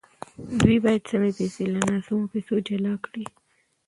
[0.61, 3.25] دوی باید سمې پیسې له ناسمو پیسو جلا کړي